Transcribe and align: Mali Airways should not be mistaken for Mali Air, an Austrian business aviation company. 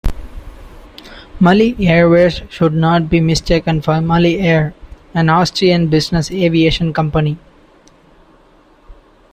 Mali 1.39 1.75
Airways 1.87 2.41
should 2.49 2.73
not 2.73 3.07
be 3.07 3.19
mistaken 3.19 3.83
for 3.83 4.01
Mali 4.01 4.39
Air, 4.39 4.73
an 5.13 5.29
Austrian 5.29 5.89
business 5.89 6.31
aviation 6.31 6.91
company. 6.91 7.37